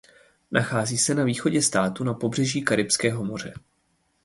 [0.51, 3.53] Nachází se na východě státu na pobřeží Karibského moře.